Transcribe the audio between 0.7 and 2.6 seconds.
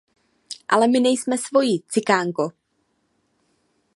my nejsme svoji, cikánko!